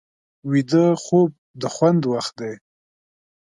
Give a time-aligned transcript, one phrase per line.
[0.51, 1.29] ویده خوب
[1.61, 2.53] د خوند وخت دی